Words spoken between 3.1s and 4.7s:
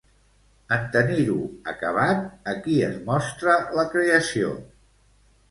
mostra la creació?